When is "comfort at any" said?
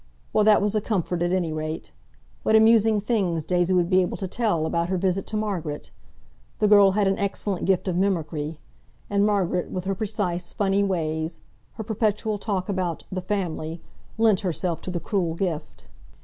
0.81-1.53